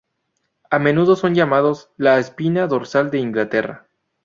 A 0.71 0.79
menudo 0.79 1.15
son 1.15 1.35
llamados 1.35 1.91
"la 1.95 2.17
espina 2.17 2.65
dorsal 2.65 3.11
de 3.11 3.19
Inglaterra". 3.19 3.87